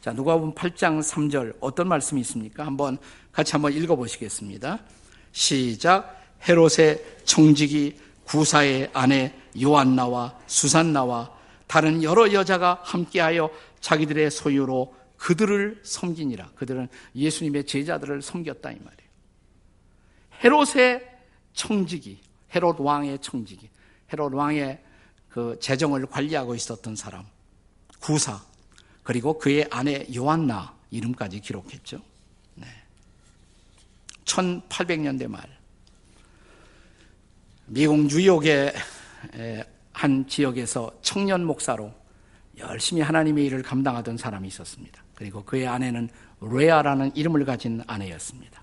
자, 0.00 0.12
누가복음 0.12 0.54
8장 0.54 1.00
3절 1.00 1.56
어떤 1.60 1.88
말씀이 1.88 2.20
있습니까? 2.20 2.64
한번 2.64 2.98
같이 3.32 3.52
한번 3.52 3.72
읽어 3.72 3.96
보시겠습니다. 3.96 4.78
시작 5.32 6.22
헤롯의 6.48 7.04
청직이 7.24 7.98
구사의 8.24 8.90
아내 8.92 9.34
요한나와 9.60 10.38
수산나와 10.46 11.32
다른 11.66 12.02
여러 12.02 12.32
여자가 12.32 12.80
함께하여 12.84 13.50
자기들의 13.80 14.30
소유로 14.30 14.94
그들을 15.16 15.80
섬기니라. 15.82 16.52
그들은 16.54 16.88
예수님의 17.16 17.66
제자들을 17.66 18.22
섬겼다 18.22 18.70
이 18.70 18.76
말이에요. 18.76 19.08
헤롯의 20.44 21.08
청지기, 21.54 22.20
헤롯 22.54 22.78
왕의 22.78 23.18
청지기, 23.20 23.68
헤롯 24.12 24.32
왕의 24.32 24.80
그 25.28 25.58
재정을 25.60 26.06
관리하고 26.06 26.54
있었던 26.54 26.94
사람, 26.94 27.26
구사, 27.98 28.40
그리고 29.08 29.38
그의 29.38 29.66
아내 29.70 30.06
요한나 30.14 30.76
이름까지 30.90 31.40
기록했죠. 31.40 31.98
네. 32.56 32.66
1800년대 34.26 35.26
말 35.26 35.42
미국 37.64 38.04
뉴욕의 38.04 38.74
한 39.94 40.28
지역에서 40.28 40.92
청년 41.00 41.42
목사로 41.46 41.90
열심히 42.58 43.00
하나님의 43.00 43.46
일을 43.46 43.62
감당하던 43.62 44.18
사람이 44.18 44.46
있었습니다. 44.48 45.02
그리고 45.14 45.42
그의 45.42 45.66
아내는 45.66 46.10
레아라는 46.42 47.16
이름을 47.16 47.46
가진 47.46 47.82
아내였습니다. 47.86 48.62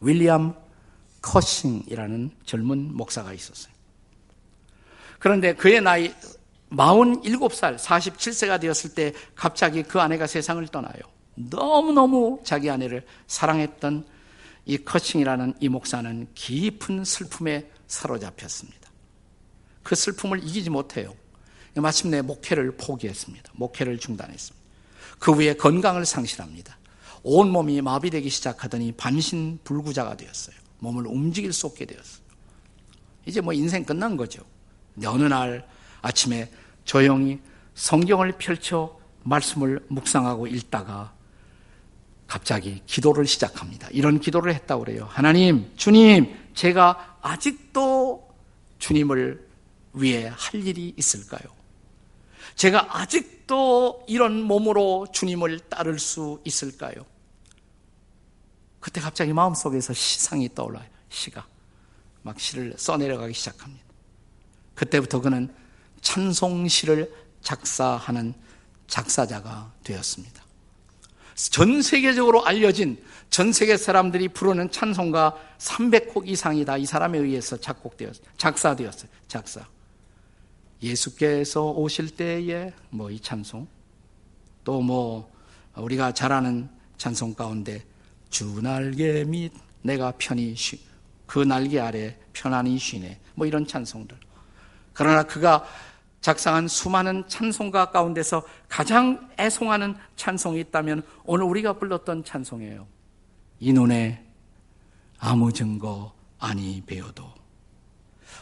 윌리엄 0.00 0.54
커싱이라는 1.22 2.30
젊은 2.44 2.96
목사가 2.96 3.32
있었어요. 3.32 3.74
그런데 5.18 5.56
그의 5.56 5.80
나이 5.80 6.14
47살, 6.72 7.78
47세가 7.78 8.60
되었을 8.60 8.94
때 8.94 9.12
갑자기 9.34 9.82
그 9.82 10.00
아내가 10.00 10.26
세상을 10.26 10.66
떠나요. 10.68 11.00
너무너무 11.34 12.40
자기 12.44 12.70
아내를 12.70 13.04
사랑했던 13.26 14.06
이 14.64 14.78
커싱이라는 14.78 15.54
이 15.60 15.68
목사는 15.68 16.28
깊은 16.34 17.04
슬픔에 17.04 17.70
사로잡혔습니다. 17.86 18.90
그 19.82 19.94
슬픔을 19.94 20.38
이기지 20.44 20.70
못해요. 20.70 21.14
마침내 21.74 22.22
목회를 22.22 22.76
포기했습니다. 22.76 23.52
목회를 23.54 23.98
중단했습니다. 23.98 24.62
그 25.18 25.32
후에 25.32 25.54
건강을 25.54 26.04
상실합니다. 26.04 26.78
온몸이 27.22 27.80
마비되기 27.80 28.28
시작하더니 28.28 28.92
반신불구자가 28.92 30.16
되었어요. 30.16 30.56
몸을 30.80 31.06
움직일 31.06 31.52
수 31.52 31.66
없게 31.66 31.86
되었어요. 31.86 32.22
이제 33.26 33.40
뭐 33.40 33.52
인생 33.52 33.84
끝난 33.84 34.16
거죠. 34.16 34.42
어느 35.06 35.22
날 35.24 35.66
아침에 36.02 36.50
조용히 36.84 37.40
성경을 37.74 38.32
펼쳐 38.32 38.98
말씀을 39.22 39.84
묵상하고 39.88 40.46
읽다가 40.46 41.12
갑자기 42.26 42.82
기도를 42.86 43.26
시작합니다. 43.26 43.88
이런 43.92 44.18
기도를 44.18 44.54
했다고 44.54 44.84
그래요. 44.84 45.06
하나님, 45.10 45.70
주님, 45.76 46.34
제가 46.54 47.18
아직도 47.20 48.28
주님을 48.78 49.46
위해 49.94 50.32
할 50.34 50.66
일이 50.66 50.94
있을까요? 50.96 51.42
제가 52.54 52.98
아직도 52.98 54.04
이런 54.08 54.42
몸으로 54.42 55.06
주님을 55.12 55.60
따를 55.60 55.98
수 55.98 56.40
있을까요? 56.44 56.94
그때 58.80 59.00
갑자기 59.00 59.32
마음속에서 59.32 59.92
시상이 59.92 60.54
떠올라요. 60.54 60.86
시가. 61.08 61.46
막 62.22 62.38
시를 62.40 62.74
써내려가기 62.76 63.34
시작합니다. 63.34 63.84
그때부터 64.74 65.20
그는 65.20 65.54
찬송시를 66.02 67.12
작사하는 67.40 68.34
작사자가 68.86 69.72
되었습니다. 69.82 70.42
전 71.34 71.80
세계적으로 71.80 72.44
알려진 72.44 73.02
전 73.30 73.52
세계 73.52 73.78
사람들이 73.78 74.28
부르는 74.28 74.70
찬송가 74.70 75.34
300곡 75.58 76.28
이상이다. 76.28 76.76
이 76.76 76.84
사람에 76.84 77.18
의해서 77.18 77.56
작곡되었, 77.56 78.16
작사되었어요. 78.36 79.10
작사. 79.28 79.66
예수께서 80.82 81.70
오실 81.70 82.10
때에 82.10 82.72
뭐 82.90 83.10
이 83.10 83.18
찬송. 83.18 83.66
또 84.64 84.82
뭐 84.82 85.32
우리가 85.76 86.12
잘 86.12 86.32
아는 86.32 86.68
찬송 86.98 87.34
가운데 87.34 87.82
주 88.28 88.60
날개 88.60 89.24
및 89.24 89.52
내가 89.80 90.12
편히 90.18 90.54
쉬, 90.54 90.78
그 91.26 91.38
날개 91.38 91.80
아래 91.80 92.16
편안히 92.32 92.78
쉬네. 92.78 93.18
뭐 93.34 93.46
이런 93.46 93.66
찬송들. 93.66 94.16
그러나 94.92 95.22
그가 95.22 95.64
작성한 96.22 96.68
수많은 96.68 97.24
찬송가 97.28 97.90
가운데서 97.90 98.42
가장 98.68 99.28
애송하는 99.38 99.96
찬송이 100.16 100.60
있다면 100.60 101.02
오늘 101.24 101.44
우리가 101.44 101.74
불렀던 101.74 102.24
찬송이에요. 102.24 102.86
이 103.58 103.72
눈에 103.72 104.24
아무 105.18 105.52
증거 105.52 106.14
아니 106.38 106.80
배워도. 106.86 107.24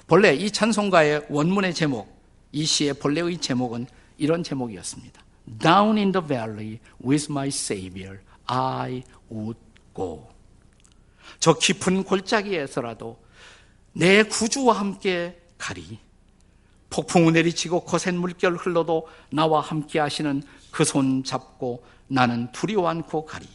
본래 0.07 0.35
이 0.35 0.51
찬송가의 0.51 1.27
원문의 1.31 1.75
제목, 1.75 2.23
이 2.53 2.64
시의 2.64 2.95
본래의 2.95 3.38
제목은 3.38 3.87
이런 4.19 4.43
제목이었습니다. 4.43 5.23
Down 5.59 5.97
in 5.97 6.12
the 6.12 6.27
valley 6.27 6.79
with 7.03 7.27
my 7.31 7.49
Savior, 7.49 8.19
I 8.47 9.03
would 9.33 9.59
go. 9.95 10.29
저 11.38 11.55
깊은 11.55 12.05
골짜기에서라도 12.05 13.19
내 13.95 14.23
구주와 14.23 14.79
함께 14.79 15.40
가리. 15.57 15.99
폭풍우 16.90 17.31
내리치고 17.31 17.85
거센 17.85 18.16
물결 18.18 18.57
흘러도 18.57 19.09
나와 19.31 19.61
함께 19.61 19.98
하시는 20.00 20.42
그 20.70 20.85
손 20.85 21.24
잡고 21.24 21.85
나는 22.09 22.50
두려워 22.53 22.88
않고 22.88 23.24
가리. 23.26 23.46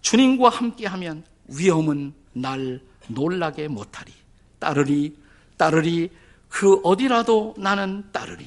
주님과 0.00 0.48
함께 0.48 0.86
하면 0.86 1.24
위험은 1.48 2.14
날 2.32 2.80
놀라게 3.08 3.68
못하리. 3.68 4.12
따르리, 4.58 5.16
따르리, 5.56 6.10
그 6.48 6.80
어디라도 6.82 7.54
나는 7.58 8.04
따르리. 8.12 8.46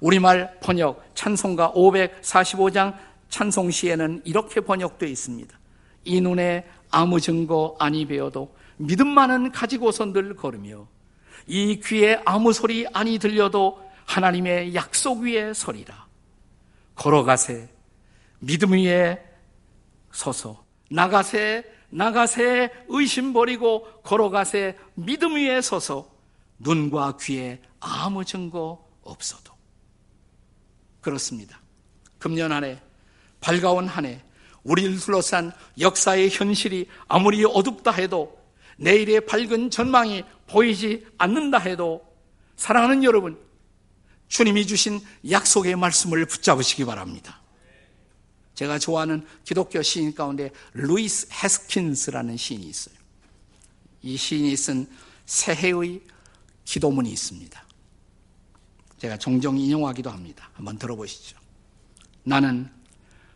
우리말 0.00 0.58
번역 0.60 1.04
찬송가 1.14 1.72
545장 1.72 2.96
찬송시에는 3.28 4.22
이렇게 4.24 4.60
번역되어 4.60 5.08
있습니다. 5.08 5.58
이 6.04 6.20
눈에 6.20 6.66
아무 6.90 7.20
증거 7.20 7.76
아니 7.78 8.04
배워도 8.06 8.54
믿음만은 8.78 9.52
가지고서 9.52 10.12
늘 10.12 10.34
걸으며 10.34 10.86
이 11.46 11.80
귀에 11.84 12.20
아무 12.24 12.52
소리 12.52 12.86
아니 12.92 13.18
들려도 13.18 13.82
하나님의 14.04 14.74
약속 14.74 15.20
위에 15.20 15.52
서리라. 15.54 16.06
걸어가세, 16.94 17.68
믿음 18.40 18.72
위에 18.72 19.22
서서, 20.12 20.64
나가세, 20.90 21.64
나가세, 21.90 22.70
의심 22.88 23.32
버리고 23.32 23.86
걸어가세, 24.02 24.76
믿음 24.94 25.36
위에 25.36 25.60
서서, 25.60 26.10
눈과 26.58 27.16
귀에 27.20 27.60
아무 27.80 28.24
증거 28.24 28.86
없어도. 29.02 29.52
그렇습니다. 31.00 31.60
금년 32.18 32.52
한 32.52 32.64
해, 32.64 32.80
밝아온 33.40 33.88
한 33.88 34.04
해, 34.04 34.22
우리를 34.62 34.98
둘러싼 34.98 35.52
역사의 35.80 36.30
현실이 36.30 36.88
아무리 37.08 37.44
어둡다 37.44 37.90
해도 37.92 38.40
내일의 38.76 39.26
밝은 39.26 39.70
전망이 39.70 40.24
보이지 40.52 41.06
않는다 41.18 41.58
해도 41.58 42.06
사랑하는 42.56 43.02
여러분, 43.04 43.38
주님이 44.28 44.66
주신 44.66 45.00
약속의 45.28 45.76
말씀을 45.76 46.26
붙잡으시기 46.26 46.84
바랍니다. 46.84 47.40
제가 48.54 48.78
좋아하는 48.78 49.26
기독교 49.44 49.82
시인 49.82 50.14
가운데 50.14 50.50
루이스 50.74 51.28
헤스킨스라는 51.32 52.36
시인이 52.36 52.66
있어요. 52.66 52.94
이 54.02 54.16
시인이 54.16 54.54
쓴 54.56 54.86
새해의 55.26 56.02
기도문이 56.64 57.10
있습니다. 57.10 57.64
제가 58.98 59.16
종종 59.16 59.58
인용하기도 59.58 60.10
합니다. 60.10 60.50
한번 60.52 60.78
들어보시죠. 60.78 61.36
나는 62.24 62.70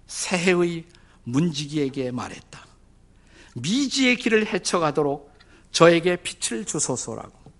새해의 0.06 0.84
문지기에게 1.24 2.10
말했다. 2.10 2.64
미지의 3.54 4.16
길을 4.16 4.52
헤쳐가도록 4.52 5.35
저에게 5.70 6.16
빛을 6.16 6.64
주소서라고. 6.64 7.52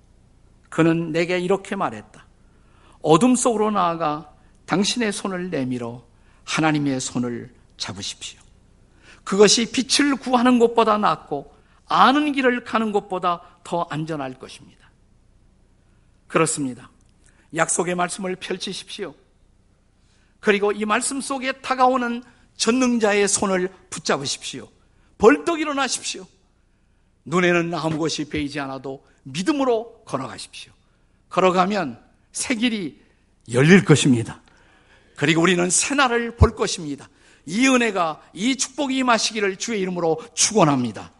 그는 0.69 1.12
내게 1.12 1.38
이렇게 1.38 1.77
말했다. 1.77 2.27
어둠 3.03 3.37
속으로 3.37 3.71
나아가 3.71 4.33
당신의 4.66 5.12
손을 5.12 5.51
내밀어 5.51 6.05
하나님의 6.45 7.01
손을 7.01 7.55
잡으십시오. 7.77 8.40
그것이 9.25 9.71
빛을 9.71 10.16
구하는 10.16 10.59
것보다 10.59 10.99
낫고 10.99 11.55
아는 11.87 12.33
길을 12.33 12.64
가는 12.64 12.92
것보다 12.92 13.42
더 13.64 13.87
안전할 13.90 14.38
것입니다. 14.38 14.90
그렇습니다. 16.27 16.90
약속의 17.55 17.95
말씀을 17.95 18.37
펼치십시오. 18.37 19.14
그리고 20.40 20.73
이 20.73 20.85
말씀 20.85 21.21
속에 21.21 21.53
다가오는 21.61 22.23
전능자의 22.57 23.29
손을 23.29 23.69
붙잡으십시오. 23.90 24.69
벌떡 25.19 25.61
일어나십시오. 25.61 26.27
눈에는 27.27 27.75
아무것이 27.75 28.29
베이지 28.29 28.59
않아도 28.61 29.05
믿음으로 29.25 30.03
걸어가십시오. 30.07 30.73
걸어가면 31.29 32.01
새 32.33 32.55
길이 32.55 33.01
열릴 33.53 33.85
것입니다. 33.85 34.41
그리고 35.17 35.43
우리는 35.43 35.69
새날을 35.69 36.37
볼 36.37 36.55
것입니다. 36.55 37.09
이 37.45 37.67
은혜가 37.69 38.23
이 38.33 38.57
축복이 38.57 38.97
임하시기를 38.99 39.57
주의 39.57 39.81
이름으로 39.81 40.23
축원합니다. 40.35 41.12